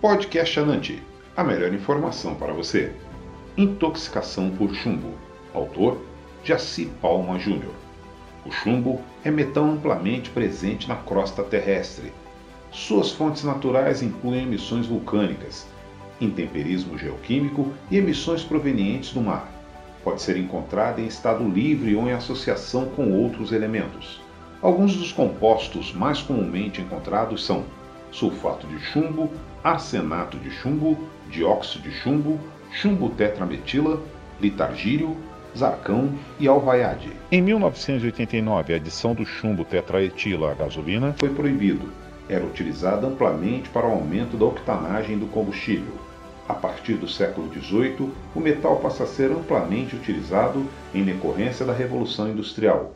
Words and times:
Podcast 0.00 0.58
Anante, 0.58 1.02
a 1.36 1.44
melhor 1.44 1.74
informação 1.74 2.34
para 2.34 2.54
você. 2.54 2.90
Intoxicação 3.54 4.48
por 4.48 4.74
chumbo. 4.74 5.12
Autor: 5.52 5.98
Jaci 6.42 6.86
Palma 7.02 7.38
Júnior. 7.38 7.74
O 8.46 8.50
chumbo 8.50 9.02
é 9.22 9.30
metal 9.30 9.64
amplamente 9.64 10.30
presente 10.30 10.88
na 10.88 10.96
crosta 10.96 11.42
terrestre. 11.42 12.14
Suas 12.72 13.10
fontes 13.10 13.44
naturais 13.44 14.00
incluem 14.00 14.44
emissões 14.44 14.86
vulcânicas, 14.86 15.66
intemperismo 16.18 16.96
geoquímico 16.96 17.70
e 17.90 17.98
emissões 17.98 18.42
provenientes 18.42 19.12
do 19.12 19.20
mar. 19.20 19.52
Pode 20.02 20.22
ser 20.22 20.38
encontrada 20.38 21.02
em 21.02 21.08
estado 21.08 21.46
livre 21.46 21.94
ou 21.94 22.08
em 22.08 22.12
associação 22.12 22.86
com 22.86 23.12
outros 23.12 23.52
elementos. 23.52 24.18
Alguns 24.62 24.96
dos 24.96 25.12
compostos 25.12 25.92
mais 25.92 26.22
comumente 26.22 26.80
encontrados 26.80 27.44
são 27.44 27.66
sulfato 28.10 28.66
de 28.66 28.78
chumbo, 28.78 29.30
arsenato 29.62 30.36
de 30.38 30.50
chumbo, 30.50 30.98
dióxido 31.30 31.82
de 31.82 31.92
chumbo, 31.92 32.38
chumbo 32.72 33.10
tetrametila, 33.10 34.00
litargírio, 34.40 35.16
zarcão 35.56 36.12
e 36.38 36.48
alvaiade. 36.48 37.10
Em 37.30 37.42
1989, 37.42 38.72
a 38.72 38.76
adição 38.76 39.14
do 39.14 39.24
chumbo 39.24 39.64
tetraetila 39.64 40.52
à 40.52 40.54
gasolina 40.54 41.14
foi 41.18 41.30
proibido. 41.30 41.90
Era 42.28 42.44
utilizada 42.44 43.06
amplamente 43.06 43.68
para 43.68 43.86
o 43.86 43.92
aumento 43.92 44.36
da 44.36 44.44
octanagem 44.44 45.18
do 45.18 45.26
combustível. 45.26 45.92
A 46.48 46.54
partir 46.54 46.94
do 46.94 47.08
século 47.08 47.48
XVIII, 47.52 48.10
o 48.34 48.40
metal 48.40 48.76
passa 48.76 49.04
a 49.04 49.06
ser 49.06 49.30
amplamente 49.30 49.94
utilizado 49.94 50.66
em 50.94 51.04
decorrência 51.04 51.64
da 51.64 51.72
Revolução 51.72 52.28
Industrial. 52.28 52.92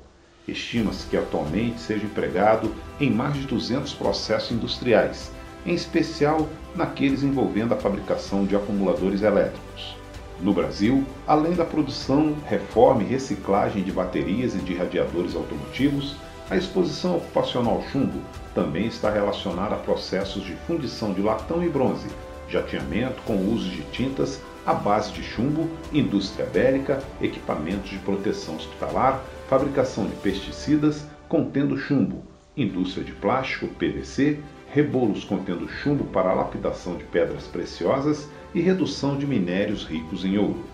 Estima-se 0.46 1.06
que 1.06 1.16
atualmente 1.16 1.80
seja 1.80 2.04
empregado 2.04 2.74
em 3.00 3.10
mais 3.10 3.34
de 3.34 3.46
200 3.46 3.94
processos 3.94 4.52
industriais, 4.52 5.32
em 5.64 5.74
especial 5.74 6.48
naqueles 6.74 7.22
envolvendo 7.22 7.72
a 7.72 7.78
fabricação 7.78 8.44
de 8.44 8.54
acumuladores 8.54 9.22
elétricos. 9.22 9.96
No 10.40 10.52
Brasil, 10.52 11.04
além 11.26 11.54
da 11.54 11.64
produção, 11.64 12.36
reforma 12.46 13.02
e 13.02 13.06
reciclagem 13.06 13.82
de 13.82 13.92
baterias 13.92 14.54
e 14.54 14.58
de 14.58 14.74
radiadores 14.74 15.34
automotivos, 15.34 16.16
a 16.50 16.56
exposição 16.56 17.16
ocupacional 17.16 17.82
chumbo 17.90 18.20
também 18.54 18.86
está 18.86 19.10
relacionada 19.10 19.74
a 19.74 19.78
processos 19.78 20.44
de 20.44 20.54
fundição 20.66 21.14
de 21.14 21.22
latão 21.22 21.64
e 21.64 21.68
bronze, 21.68 22.08
jateamento 22.48 23.22
com 23.22 23.34
o 23.34 23.54
uso 23.54 23.70
de 23.70 23.82
tintas 23.84 24.42
à 24.66 24.72
base 24.72 25.12
de 25.12 25.22
chumbo, 25.22 25.68
indústria 25.92 26.46
bélica, 26.46 27.02
equipamentos 27.20 27.90
de 27.90 27.98
proteção 27.98 28.56
hospitalar, 28.56 29.22
fabricação 29.48 30.06
de 30.06 30.14
pesticidas 30.16 31.04
contendo 31.28 31.76
chumbo, 31.76 32.22
indústria 32.56 33.04
de 33.04 33.12
plástico, 33.12 33.68
PVC, 33.68 34.38
rebolos 34.72 35.24
contendo 35.24 35.68
chumbo 35.68 36.04
para 36.04 36.30
a 36.30 36.34
lapidação 36.34 36.96
de 36.96 37.04
pedras 37.04 37.44
preciosas 37.46 38.28
e 38.54 38.60
redução 38.60 39.16
de 39.16 39.26
minérios 39.26 39.84
ricos 39.84 40.24
em 40.24 40.38
ouro. 40.38 40.64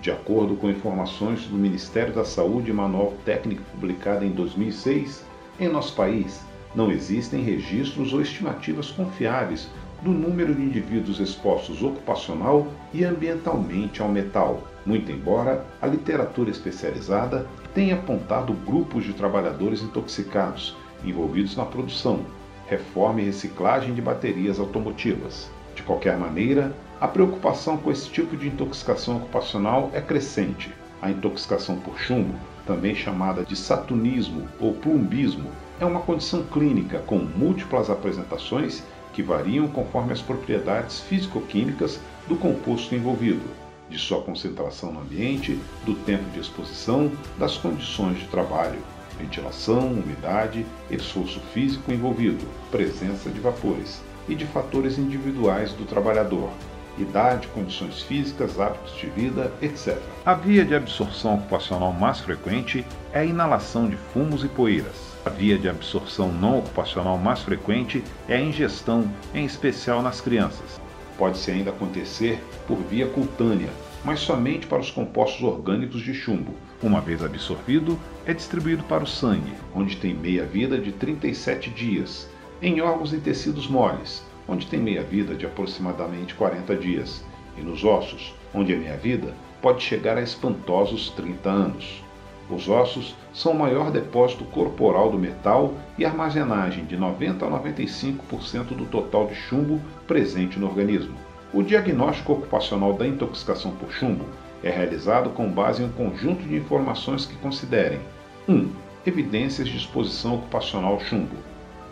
De 0.00 0.10
acordo 0.10 0.56
com 0.56 0.70
informações 0.70 1.42
do 1.46 1.56
Ministério 1.56 2.12
da 2.12 2.24
Saúde 2.24 2.70
e 2.70 2.74
manual 2.74 3.14
técnico 3.24 3.62
publicado 3.70 4.24
em 4.24 4.30
2006, 4.30 5.24
em 5.60 5.68
nosso 5.68 5.94
país 5.94 6.40
não 6.74 6.90
existem 6.90 7.42
registros 7.42 8.12
ou 8.12 8.20
estimativas 8.20 8.90
confiáveis 8.90 9.68
do 10.02 10.10
número 10.10 10.54
de 10.54 10.62
indivíduos 10.62 11.20
expostos 11.20 11.82
ocupacional 11.82 12.66
e 12.92 13.04
ambientalmente 13.04 14.02
ao 14.02 14.08
metal, 14.08 14.62
muito 14.84 15.10
embora 15.12 15.64
a 15.80 15.86
literatura 15.86 16.50
especializada 16.50 17.46
tenha 17.72 17.94
apontado 17.94 18.52
grupos 18.52 19.04
de 19.04 19.12
trabalhadores 19.12 19.80
intoxicados 19.80 20.76
envolvidos 21.04 21.56
na 21.56 21.64
produção, 21.64 22.20
reforma 22.66 23.20
e 23.20 23.24
reciclagem 23.24 23.94
de 23.94 24.02
baterias 24.02 24.58
automotivas. 24.58 25.50
De 25.74 25.82
qualquer 25.82 26.16
maneira, 26.18 26.74
a 27.00 27.08
preocupação 27.08 27.76
com 27.76 27.90
esse 27.90 28.08
tipo 28.10 28.36
de 28.36 28.48
intoxicação 28.48 29.16
ocupacional 29.16 29.90
é 29.92 30.00
crescente. 30.00 30.72
A 31.00 31.10
intoxicação 31.10 31.76
por 31.76 31.98
chumbo, 31.98 32.34
também 32.66 32.94
chamada 32.94 33.44
de 33.44 33.56
satunismo 33.56 34.46
ou 34.60 34.74
plumbismo, 34.74 35.50
é 35.80 35.84
uma 35.84 36.00
condição 36.00 36.44
clínica 36.44 37.00
com 37.00 37.18
múltiplas 37.18 37.90
apresentações 37.90 38.84
que 39.12 39.22
variam 39.22 39.68
conforme 39.68 40.12
as 40.12 40.20
propriedades 40.20 41.00
físico-químicas 41.00 42.00
do 42.28 42.36
composto 42.36 42.94
envolvido, 42.94 43.42
de 43.88 43.98
sua 43.98 44.22
concentração 44.22 44.92
no 44.92 45.00
ambiente, 45.00 45.58
do 45.84 45.94
tempo 45.94 46.28
de 46.30 46.40
exposição, 46.40 47.12
das 47.38 47.56
condições 47.58 48.18
de 48.18 48.26
trabalho, 48.26 48.80
ventilação, 49.18 49.92
umidade, 49.92 50.64
esforço 50.90 51.40
físico 51.52 51.92
envolvido, 51.92 52.44
presença 52.70 53.28
de 53.28 53.40
vapores 53.40 54.02
e 54.28 54.34
de 54.34 54.46
fatores 54.46 54.98
individuais 54.98 55.72
do 55.72 55.84
trabalhador, 55.84 56.50
idade, 56.98 57.48
condições 57.48 58.02
físicas, 58.02 58.60
hábitos 58.60 58.96
de 58.96 59.06
vida, 59.06 59.52
etc. 59.60 59.98
A 60.24 60.34
via 60.34 60.64
de 60.64 60.74
absorção 60.74 61.34
ocupacional 61.34 61.92
mais 61.92 62.20
frequente 62.20 62.84
é 63.12 63.20
a 63.20 63.24
inalação 63.24 63.88
de 63.88 63.96
fumos 63.96 64.44
e 64.44 64.48
poeiras. 64.48 65.12
A 65.24 65.30
via 65.30 65.56
de 65.56 65.68
absorção 65.68 66.32
não 66.32 66.58
ocupacional 66.58 67.16
mais 67.16 67.40
frequente 67.40 68.02
é 68.28 68.36
a 68.36 68.40
ingestão, 68.40 69.08
em 69.34 69.44
especial 69.44 70.02
nas 70.02 70.20
crianças. 70.20 70.80
Pode-se 71.16 71.50
ainda 71.50 71.70
acontecer 71.70 72.42
por 72.66 72.78
via 72.78 73.06
cutânea, 73.06 73.70
mas 74.04 74.20
somente 74.20 74.66
para 74.66 74.80
os 74.80 74.90
compostos 74.90 75.42
orgânicos 75.42 76.02
de 76.02 76.12
chumbo. 76.12 76.54
Uma 76.82 77.00
vez 77.00 77.22
absorvido, 77.22 77.98
é 78.26 78.34
distribuído 78.34 78.82
para 78.84 79.04
o 79.04 79.06
sangue, 79.06 79.52
onde 79.74 79.96
tem 79.96 80.12
meia-vida 80.12 80.78
de 80.78 80.90
37 80.90 81.70
dias, 81.70 82.28
em 82.60 82.80
órgãos 82.80 83.12
e 83.12 83.18
tecidos 83.18 83.68
moles, 83.68 84.24
onde 84.48 84.66
tem 84.66 84.80
meia-vida 84.80 85.34
de 85.34 85.46
aproximadamente 85.46 86.34
40 86.34 86.76
dias, 86.76 87.24
e 87.56 87.60
nos 87.60 87.84
ossos, 87.84 88.34
onde 88.54 88.72
a 88.72 88.76
meia-vida 88.76 89.34
pode 89.60 89.82
chegar 89.82 90.16
a 90.16 90.22
espantosos 90.22 91.10
30 91.10 91.48
anos. 91.48 92.02
Os 92.50 92.68
ossos 92.68 93.14
são 93.32 93.52
o 93.52 93.58
maior 93.58 93.90
depósito 93.90 94.44
corporal 94.44 95.10
do 95.10 95.18
metal 95.18 95.74
e 95.96 96.04
armazenagem 96.04 96.84
de 96.84 96.96
90 96.96 97.46
a 97.46 97.50
95% 97.50 98.74
do 98.76 98.84
total 98.86 99.26
de 99.28 99.34
chumbo 99.34 99.80
presente 100.06 100.58
no 100.58 100.66
organismo. 100.66 101.14
O 101.54 101.62
diagnóstico 101.62 102.32
ocupacional 102.32 102.94
da 102.94 103.06
intoxicação 103.06 103.72
por 103.72 103.92
chumbo 103.92 104.24
é 104.62 104.70
realizado 104.70 105.30
com 105.30 105.48
base 105.48 105.82
em 105.82 105.86
um 105.86 105.92
conjunto 105.92 106.42
de 106.42 106.56
informações 106.56 107.24
que 107.24 107.36
considerem 107.36 108.00
1. 108.48 108.70
Evidências 109.06 109.68
de 109.68 109.76
exposição 109.76 110.36
ocupacional 110.36 110.94
ao 110.94 111.00
chumbo. 111.00 111.36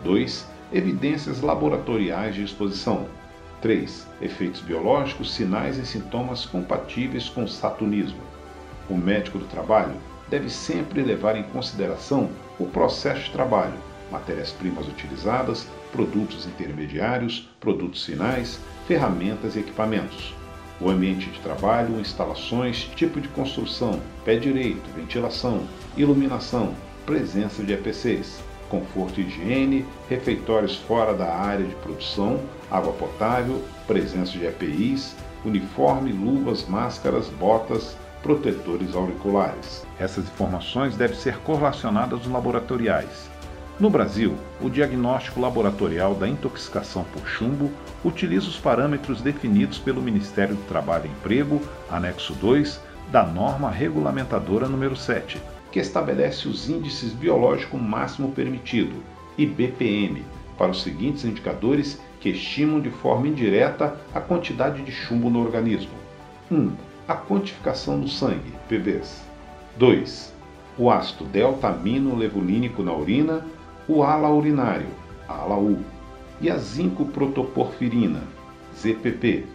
2. 0.03 0.50
Evidências 0.73 1.41
laboratoriais 1.41 2.33
de 2.33 2.43
exposição. 2.43 3.05
3. 3.61 4.07
Efeitos 4.21 4.61
biológicos, 4.61 5.33
sinais 5.33 5.77
e 5.77 5.85
sintomas 5.85 6.45
compatíveis 6.45 7.27
com 7.27 7.43
o 7.43 7.47
satunismo. 7.47 8.21
O 8.89 8.95
médico 8.95 9.37
do 9.37 9.45
trabalho 9.45 9.95
deve 10.29 10.49
sempre 10.49 11.03
levar 11.03 11.35
em 11.35 11.43
consideração 11.43 12.29
o 12.57 12.65
processo 12.65 13.25
de 13.25 13.31
trabalho, 13.31 13.73
matérias-primas 14.09 14.87
utilizadas, 14.87 15.67
produtos 15.91 16.45
intermediários, 16.45 17.49
produtos 17.59 18.05
finais, 18.05 18.57
ferramentas 18.87 19.57
e 19.57 19.59
equipamentos. 19.59 20.33
O 20.79 20.89
ambiente 20.89 21.29
de 21.29 21.39
trabalho, 21.41 21.99
instalações, 21.99 22.89
tipo 22.95 23.19
de 23.19 23.27
construção, 23.27 23.99
pé 24.23 24.37
direito, 24.37 24.89
ventilação, 24.95 25.67
iluminação, 25.97 26.73
presença 27.05 27.61
de 27.61 27.73
EPCs, 27.73 28.41
conforto 28.71 29.19
e 29.19 29.25
higiene, 29.25 29.85
refeitórios 30.09 30.77
fora 30.77 31.13
da 31.13 31.35
área 31.35 31.65
de 31.65 31.75
produção, 31.75 32.39
água 32.71 32.93
potável, 32.93 33.61
presença 33.85 34.31
de 34.31 34.45
EPIs, 34.45 35.13
uniforme, 35.43 36.13
luvas, 36.13 36.65
máscaras, 36.65 37.27
botas, 37.27 37.97
protetores 38.23 38.95
auriculares. 38.95 39.85
Essas 39.99 40.23
informações 40.23 40.95
devem 40.95 41.17
ser 41.17 41.37
correlacionadas 41.39 42.19
aos 42.19 42.27
laboratoriais. 42.27 43.29
No 43.77 43.89
Brasil, 43.89 44.35
o 44.61 44.69
diagnóstico 44.69 45.41
laboratorial 45.41 46.13
da 46.13 46.27
intoxicação 46.27 47.03
por 47.11 47.27
chumbo 47.27 47.69
utiliza 48.05 48.47
os 48.47 48.57
parâmetros 48.57 49.21
definidos 49.21 49.79
pelo 49.79 50.01
Ministério 50.01 50.55
do 50.55 50.63
Trabalho 50.63 51.07
e 51.07 51.09
Emprego, 51.09 51.59
anexo 51.89 52.33
2, 52.35 52.79
da 53.11 53.25
norma 53.25 53.69
regulamentadora 53.69 54.67
número 54.67 54.95
7, 54.95 55.41
que 55.71 55.79
estabelece 55.79 56.47
os 56.47 56.69
índices 56.69 57.13
biológico 57.13 57.77
máximo 57.77 58.31
permitido, 58.31 59.01
IBPM, 59.37 60.23
para 60.57 60.71
os 60.71 60.83
seguintes 60.83 61.25
indicadores 61.25 61.99
que 62.19 62.29
estimam 62.29 62.79
de 62.79 62.89
forma 62.89 63.27
indireta 63.27 63.99
a 64.13 64.19
quantidade 64.19 64.83
de 64.83 64.91
chumbo 64.91 65.29
no 65.29 65.41
organismo. 65.41 65.93
1 66.51 66.71
a 67.07 67.15
quantificação 67.15 67.99
do 67.99 68.07
sangue, 68.07 68.53
PBs. 68.69 69.21
2. 69.77 70.33
O 70.77 70.89
ácido 70.89 71.25
delta-amino-levulínico 71.25 72.81
na 72.83 72.93
urina, 72.93 73.45
o 73.87 74.01
ALA 74.01 74.29
urinário, 74.29 74.87
ALA-U, 75.27 75.79
e 76.39 76.49
a 76.49 76.57
zinco-protoporfirina, 76.57 78.21
ZPP. 78.77 79.45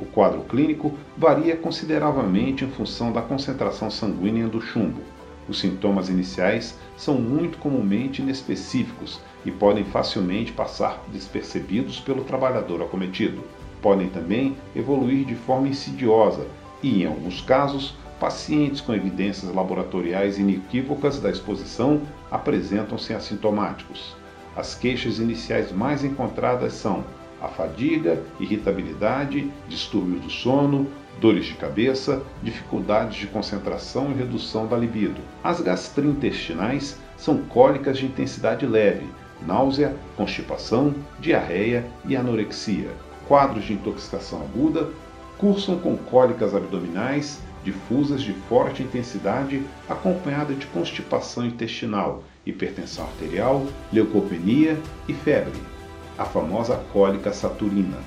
O 0.00 0.04
quadro 0.04 0.40
clínico 0.40 0.94
varia 1.16 1.56
consideravelmente 1.56 2.64
em 2.64 2.70
função 2.70 3.12
da 3.12 3.22
concentração 3.22 3.90
sanguínea 3.90 4.48
do 4.48 4.60
chumbo. 4.60 5.00
Os 5.48 5.60
sintomas 5.60 6.08
iniciais 6.08 6.76
são 6.96 7.14
muito 7.14 7.58
comumente 7.58 8.22
inespecíficos 8.22 9.20
e 9.44 9.50
podem 9.50 9.84
facilmente 9.84 10.52
passar 10.52 11.02
despercebidos 11.12 12.00
pelo 12.00 12.24
trabalhador 12.24 12.82
acometido 12.82 13.42
podem 13.86 14.08
também 14.08 14.56
evoluir 14.74 15.24
de 15.24 15.36
forma 15.36 15.68
insidiosa 15.68 16.46
e, 16.82 17.02
em 17.02 17.06
alguns 17.06 17.40
casos, 17.40 17.94
pacientes 18.18 18.80
com 18.80 18.92
evidências 18.92 19.54
laboratoriais 19.54 20.38
inequívocas 20.38 21.20
da 21.20 21.30
exposição 21.30 22.00
apresentam-se 22.28 23.14
assintomáticos. 23.14 24.16
As 24.56 24.74
queixas 24.74 25.20
iniciais 25.20 25.70
mais 25.70 26.02
encontradas 26.02 26.72
são 26.72 27.04
a 27.40 27.48
fadiga, 27.48 28.22
irritabilidade, 28.40 29.50
distúrbio 29.68 30.20
do 30.20 30.30
sono, 30.30 30.86
dores 31.20 31.46
de 31.46 31.54
cabeça, 31.54 32.22
dificuldades 32.42 33.16
de 33.16 33.26
concentração 33.26 34.10
e 34.10 34.14
redução 34.14 34.66
da 34.66 34.76
libido. 34.76 35.20
As 35.42 35.60
gastrointestinais 35.60 36.98
são 37.16 37.38
cólicas 37.38 37.98
de 37.98 38.06
intensidade 38.06 38.66
leve, 38.66 39.06
náusea, 39.46 39.94
constipação, 40.16 40.94
diarreia 41.18 41.86
e 42.06 42.16
anorexia. 42.16 42.90
Quadros 43.26 43.64
de 43.64 43.72
intoxicação 43.72 44.40
aguda 44.42 44.88
cursam 45.38 45.78
com 45.78 45.96
cólicas 45.96 46.54
abdominais 46.54 47.40
difusas 47.64 48.22
de 48.22 48.32
forte 48.48 48.82
intensidade 48.82 49.60
acompanhada 49.88 50.54
de 50.54 50.66
constipação 50.66 51.44
intestinal, 51.44 52.22
hipertensão 52.46 53.04
arterial, 53.04 53.66
leucopenia 53.92 54.78
e 55.08 55.12
febre, 55.12 55.58
a 56.18 56.24
famosa 56.24 56.76
cólica 56.92 57.32
saturina. 57.32 57.98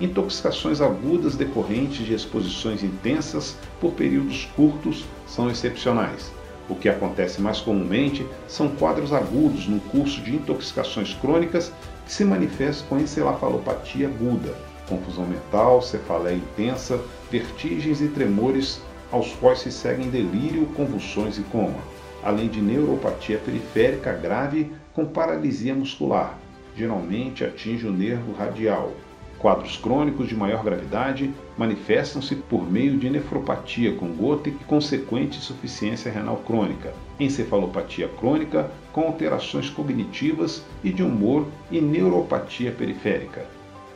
Intoxicações 0.00 0.80
agudas 0.80 1.36
decorrentes 1.36 2.04
de 2.04 2.14
exposições 2.14 2.82
intensas 2.82 3.56
por 3.80 3.92
períodos 3.92 4.48
curtos 4.56 5.04
são 5.26 5.48
excepcionais. 5.48 6.32
O 6.68 6.74
que 6.74 6.88
acontece 6.88 7.40
mais 7.40 7.60
comumente 7.60 8.26
são 8.48 8.68
quadros 8.68 9.12
agudos 9.12 9.68
no 9.68 9.78
curso 9.80 10.20
de 10.22 10.34
intoxicações 10.34 11.14
crônicas 11.14 11.70
que 12.06 12.12
se 12.12 12.24
manifestam 12.24 12.88
com 12.88 12.98
encefalopatia 12.98 14.08
aguda, 14.08 14.54
confusão 14.88 15.26
mental, 15.26 15.80
cefaleia 15.80 16.36
intensa, 16.36 17.00
vertigens 17.30 18.00
e 18.00 18.08
tremores, 18.08 18.80
aos 19.12 19.32
quais 19.34 19.60
se 19.60 19.70
seguem 19.70 20.10
delírio, 20.10 20.66
convulsões 20.74 21.38
e 21.38 21.42
coma, 21.42 21.78
além 22.22 22.48
de 22.48 22.60
neuropatia 22.60 23.38
periférica 23.38 24.12
grave 24.12 24.72
com 24.92 25.04
paralisia 25.04 25.74
muscular, 25.74 26.38
geralmente 26.76 27.44
atinge 27.44 27.86
o 27.86 27.92
nervo 27.92 28.32
radial. 28.32 28.92
Quadros 29.38 29.76
crônicos 29.76 30.28
de 30.28 30.34
maior 30.34 30.64
gravidade 30.64 31.30
manifestam-se 31.58 32.34
por 32.34 32.70
meio 32.70 32.96
de 32.96 33.10
nefropatia 33.10 33.94
com 33.94 34.08
gota 34.08 34.48
e 34.48 34.52
consequente 34.52 35.36
insuficiência 35.36 36.10
renal 36.10 36.38
crônica, 36.38 36.94
encefalopatia 37.20 38.08
crônica 38.08 38.70
com 38.92 39.02
alterações 39.02 39.68
cognitivas 39.68 40.64
e 40.82 40.90
de 40.90 41.02
humor 41.02 41.46
e 41.70 41.80
neuropatia 41.80 42.72
periférica. 42.72 43.44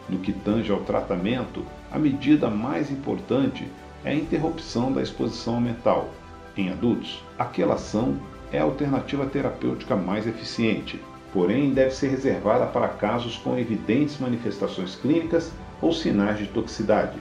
No 0.08 0.18
que 0.18 0.32
tange 0.32 0.70
ao 0.70 0.80
tratamento, 0.80 1.64
a 1.90 1.98
medida 1.98 2.50
mais 2.50 2.90
importante 2.90 3.66
é 4.04 4.10
a 4.10 4.14
interrupção 4.14 4.92
da 4.92 5.02
exposição 5.02 5.60
mental. 5.60 6.10
Em 6.56 6.70
adultos, 6.70 7.22
a 7.38 7.44
quelação 7.44 8.16
é 8.52 8.58
a 8.58 8.64
alternativa 8.64 9.26
terapêutica 9.26 9.96
mais 9.96 10.26
eficiente, 10.26 11.00
porém 11.38 11.70
deve 11.70 11.92
ser 11.92 12.08
reservada 12.08 12.66
para 12.66 12.88
casos 12.88 13.36
com 13.36 13.56
evidentes 13.56 14.18
manifestações 14.18 14.96
clínicas 14.96 15.52
ou 15.80 15.92
sinais 15.92 16.36
de 16.36 16.48
toxicidade. 16.48 17.16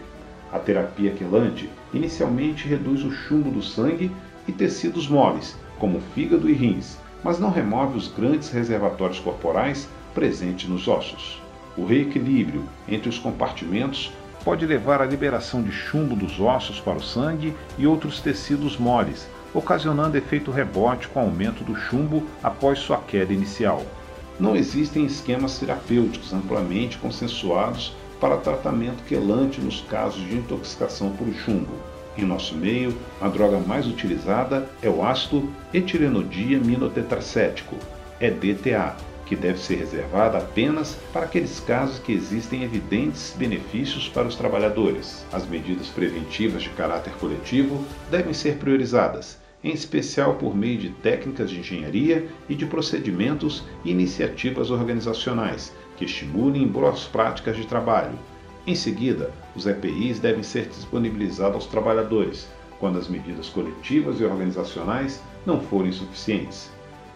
A 0.51 0.57
terapia 0.57 1.11
quelante 1.11 1.69
inicialmente 1.93 2.67
reduz 2.67 3.03
o 3.03 3.11
chumbo 3.11 3.51
do 3.51 3.61
sangue 3.61 4.11
e 4.47 4.51
tecidos 4.51 5.07
moles, 5.07 5.55
como 5.77 6.01
fígado 6.15 6.49
e 6.49 6.53
rins, 6.53 6.97
mas 7.23 7.37
não 7.37 7.51
remove 7.51 7.95
os 7.95 8.07
grandes 8.07 8.49
reservatórios 8.49 9.19
corporais 9.19 9.87
presentes 10.15 10.67
nos 10.67 10.87
ossos. 10.87 11.39
O 11.77 11.85
reequilíbrio 11.85 12.63
entre 12.87 13.09
os 13.09 13.19
compartimentos 13.19 14.11
pode 14.43 14.65
levar 14.65 14.99
à 14.99 15.05
liberação 15.05 15.61
de 15.61 15.71
chumbo 15.71 16.15
dos 16.15 16.39
ossos 16.39 16.79
para 16.79 16.97
o 16.97 17.03
sangue 17.03 17.53
e 17.77 17.85
outros 17.85 18.19
tecidos 18.19 18.77
moles, 18.77 19.29
ocasionando 19.53 20.17
efeito 20.17 20.49
rebote 20.49 21.07
com 21.07 21.19
aumento 21.19 21.63
do 21.63 21.75
chumbo 21.75 22.25
após 22.41 22.79
sua 22.79 22.97
queda 22.97 23.31
inicial. 23.31 23.85
Não 24.39 24.55
existem 24.55 25.05
esquemas 25.05 25.57
terapêuticos 25.57 26.31
amplamente 26.31 26.97
consensuados 26.97 27.95
para 28.19 28.37
tratamento 28.37 29.03
quelante 29.07 29.59
nos 29.59 29.81
casos 29.81 30.21
de 30.21 30.35
intoxicação 30.35 31.09
por 31.11 31.27
chumbo. 31.33 31.73
Em 32.17 32.25
nosso 32.25 32.55
meio, 32.55 32.95
a 33.21 33.27
droga 33.27 33.59
mais 33.59 33.87
utilizada 33.87 34.67
é 34.81 34.89
o 34.89 35.05
ácido 35.05 35.49
etilenodiaminotetracético, 35.73 37.75
EDTA, 38.19 38.95
que 39.25 39.35
deve 39.35 39.59
ser 39.59 39.75
reservada 39.75 40.37
apenas 40.37 40.97
para 41.11 41.25
aqueles 41.25 41.59
casos 41.59 41.99
que 41.99 42.13
existem 42.13 42.63
evidentes 42.63 43.35
benefícios 43.37 44.07
para 44.07 44.27
os 44.27 44.35
trabalhadores. 44.35 45.25
As 45.31 45.47
medidas 45.47 45.87
preventivas 45.87 46.63
de 46.63 46.69
caráter 46.69 47.13
coletivo 47.19 47.83
devem 48.09 48.33
ser 48.33 48.57
priorizadas, 48.57 49.37
em 49.63 49.71
especial 49.71 50.35
por 50.35 50.55
meio 50.55 50.77
de 50.77 50.89
técnicas 50.89 51.49
de 51.49 51.59
engenharia 51.59 52.27
e 52.47 52.55
de 52.55 52.65
procedimentos 52.65 53.63
e 53.83 53.91
iniciativas 53.91 54.69
organizacionais 54.69 55.73
que 55.95 56.05
estimulem 56.05 56.67
boas 56.67 57.05
práticas 57.05 57.55
de 57.57 57.65
trabalho. 57.65 58.17
Em 58.65 58.75
seguida, 58.75 59.31
os 59.55 59.65
EPIs 59.65 60.19
devem 60.19 60.43
ser 60.43 60.67
disponibilizados 60.67 61.55
aos 61.55 61.65
trabalhadores, 61.65 62.47
quando 62.79 62.99
as 62.99 63.07
medidas 63.07 63.49
coletivas 63.49 64.19
e 64.19 64.23
organizacionais 64.23 65.21
não 65.45 65.59
forem 65.59 65.91
suficientes. 65.91 66.69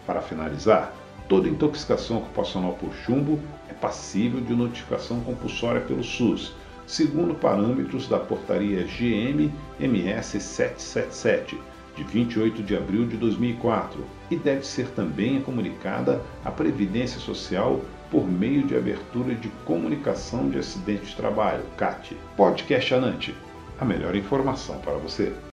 Para 0.06 0.20
finalizar, 0.20 0.92
Toda 1.32 1.48
intoxicação 1.48 2.18
ocupacional 2.18 2.74
por 2.74 2.92
chumbo 2.92 3.40
é 3.66 3.72
passível 3.72 4.38
de 4.38 4.54
notificação 4.54 5.20
compulsória 5.20 5.80
pelo 5.80 6.04
SUS, 6.04 6.52
segundo 6.86 7.34
parâmetros 7.34 8.06
da 8.06 8.18
portaria 8.18 8.84
GM-MS 8.84 10.40
777, 10.40 11.58
de 11.96 12.04
28 12.04 12.62
de 12.62 12.76
abril 12.76 13.06
de 13.06 13.16
2004, 13.16 14.04
e 14.30 14.36
deve 14.36 14.64
ser 14.64 14.88
também 14.88 15.40
comunicada 15.40 16.22
à 16.44 16.50
Previdência 16.50 17.20
Social 17.20 17.80
por 18.10 18.30
meio 18.30 18.66
de 18.66 18.76
abertura 18.76 19.34
de 19.34 19.48
comunicação 19.64 20.48
de 20.50 20.58
acidente 20.58 21.06
de 21.06 21.16
trabalho, 21.16 21.64
CAT. 21.76 22.16
Podcast 22.36 22.94
Anante, 22.94 23.34
a 23.80 23.84
melhor 23.84 24.14
informação 24.14 24.78
para 24.78 24.94
você. 24.94 25.32